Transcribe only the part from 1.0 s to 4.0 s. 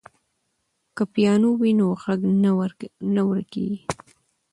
پیانو وي نو غږ نه ورکېږي.